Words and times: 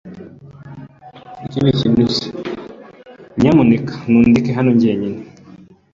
Nyamuneka 3.39 3.93
ntundeke 4.09 4.51
hano 4.57 4.71
jyenyine. 4.81 5.19